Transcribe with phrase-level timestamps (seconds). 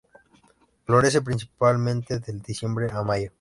[0.83, 3.29] Florece principalmente de diciembre a marzo.